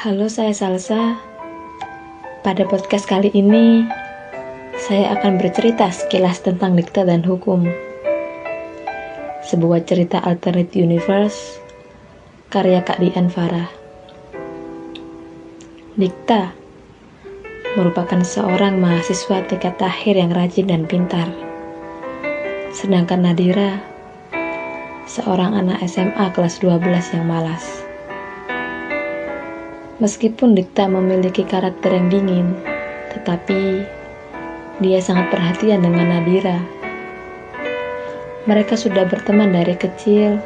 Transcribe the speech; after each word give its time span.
Halo, 0.00 0.32
saya 0.32 0.56
Salsa. 0.56 1.20
Pada 2.40 2.64
podcast 2.64 3.04
kali 3.04 3.28
ini, 3.36 3.84
saya 4.80 5.12
akan 5.12 5.36
bercerita 5.36 5.92
sekilas 5.92 6.40
tentang 6.40 6.72
dikta 6.72 7.04
dan 7.04 7.20
hukum. 7.20 7.68
Sebuah 9.44 9.84
cerita 9.84 10.16
alternate 10.24 10.72
universe 10.72 11.60
karya 12.48 12.80
Kak 12.80 12.96
Dian 12.96 13.28
Farah. 13.28 13.68
Dikta 16.00 16.56
merupakan 17.76 18.24
seorang 18.24 18.80
mahasiswa 18.80 19.44
tingkat 19.52 19.76
akhir 19.84 20.16
yang 20.16 20.32
rajin 20.32 20.72
dan 20.72 20.88
pintar. 20.88 21.28
Sedangkan 22.72 23.20
Nadira, 23.20 23.84
seorang 25.04 25.60
anak 25.60 25.84
SMA 25.84 26.32
kelas 26.32 26.56
12 26.64 26.88
yang 26.88 27.28
malas. 27.28 27.89
Meskipun 30.00 30.56
Dikta 30.56 30.88
memiliki 30.88 31.44
karakter 31.44 31.92
yang 31.92 32.08
dingin, 32.08 32.56
tetapi 33.12 33.84
dia 34.80 34.96
sangat 34.96 35.28
perhatian 35.28 35.84
dengan 35.84 36.08
Nadira. 36.08 36.56
Mereka 38.48 38.80
sudah 38.80 39.04
berteman 39.04 39.52
dari 39.52 39.76
kecil, 39.76 40.40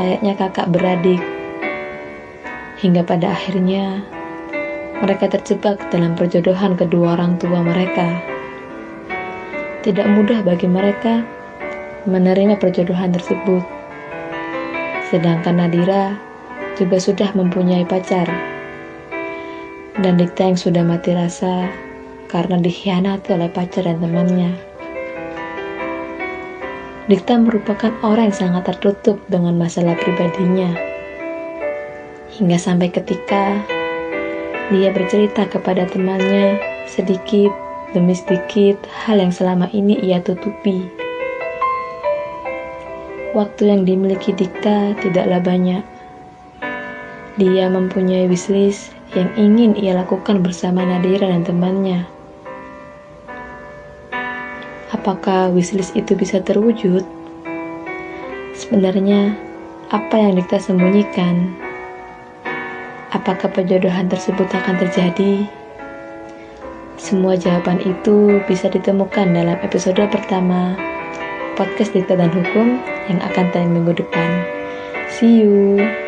layaknya 0.00 0.32
kakak 0.40 0.72
beradik. 0.72 1.20
Hingga 2.80 3.04
pada 3.04 3.36
akhirnya, 3.36 4.00
mereka 5.04 5.28
terjebak 5.28 5.76
dalam 5.92 6.16
perjodohan 6.16 6.72
kedua 6.80 7.20
orang 7.20 7.36
tua 7.36 7.60
mereka. 7.60 8.16
Tidak 9.84 10.08
mudah 10.08 10.40
bagi 10.40 10.72
mereka 10.72 11.20
menerima 12.08 12.56
perjodohan 12.56 13.12
tersebut. 13.12 13.60
Sedangkan 15.12 15.60
Nadira 15.60 16.16
juga 16.80 16.96
sudah 16.96 17.28
mempunyai 17.36 17.84
pacar 17.84 18.55
dan 20.04 20.20
Dikta 20.20 20.52
yang 20.52 20.60
sudah 20.60 20.84
mati 20.84 21.16
rasa 21.16 21.72
karena 22.28 22.60
dikhianati 22.60 23.32
oleh 23.32 23.48
pacar 23.48 23.88
dan 23.88 23.96
temannya. 24.02 24.52
Dikta 27.06 27.38
merupakan 27.38 27.94
orang 28.02 28.28
yang 28.28 28.36
sangat 28.36 28.66
tertutup 28.66 29.22
dengan 29.30 29.56
masalah 29.56 29.94
pribadinya. 29.96 30.74
Hingga 32.36 32.58
sampai 32.58 32.90
ketika 32.92 33.62
dia 34.68 34.90
bercerita 34.90 35.46
kepada 35.46 35.86
temannya 35.86 36.58
sedikit 36.90 37.54
demi 37.94 38.12
sedikit 38.12 38.76
hal 38.90 39.22
yang 39.22 39.30
selama 39.30 39.70
ini 39.70 39.96
ia 40.02 40.18
tutupi. 40.20 40.82
Waktu 43.32 43.70
yang 43.70 43.86
dimiliki 43.86 44.34
Dikta 44.34 44.98
tidaklah 45.00 45.40
banyak. 45.40 45.84
Dia 47.36 47.68
mempunyai 47.68 48.26
wishlist 48.26 48.96
yang 49.14 49.30
ingin 49.38 49.78
ia 49.78 49.94
lakukan 49.94 50.42
bersama 50.42 50.82
Nadira 50.82 51.30
dan 51.30 51.46
temannya. 51.46 52.08
Apakah 54.90 55.52
wishlist 55.54 55.94
itu 55.94 56.18
bisa 56.18 56.42
terwujud? 56.42 57.06
Sebenarnya, 58.56 59.36
apa 59.92 60.18
yang 60.18 60.34
Dikta 60.34 60.58
sembunyikan? 60.58 61.54
Apakah 63.14 63.52
perjodohan 63.52 64.10
tersebut 64.10 64.50
akan 64.50 64.74
terjadi? 64.82 65.46
Semua 66.96 67.38
jawaban 67.38 67.78
itu 67.84 68.42
bisa 68.50 68.66
ditemukan 68.66 69.30
dalam 69.30 69.60
episode 69.62 70.00
pertama 70.10 70.74
podcast 71.54 71.96
Dikta 71.96 72.18
dan 72.18 72.32
Hukum 72.34 72.82
yang 73.08 73.20
akan 73.22 73.48
tayang 73.50 73.72
minggu 73.72 73.96
depan. 73.96 74.30
See 75.12 75.44
you! 75.44 76.05